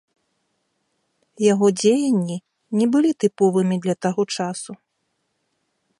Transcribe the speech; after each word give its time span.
Яго 1.51 1.67
дзеянні 1.79 2.37
не 2.81 2.85
былі 2.95 3.11
тыповымі 3.25 3.75
для 3.85 3.95
таго 4.07 4.23
часу. 4.39 4.71